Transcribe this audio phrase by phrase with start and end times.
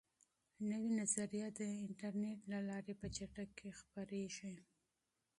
[0.71, 4.53] نوي نظریات د انټرنیټ له لارې په چټکۍ خپریږي.